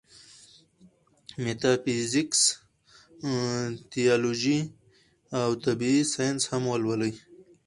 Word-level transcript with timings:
ميټافزکس، 1.43 2.41
تيالوجي 3.91 4.59
او 5.41 5.49
طبعي 5.65 5.97
سائنس 6.13 6.41
هم 6.51 6.63
ولولي 6.71 7.11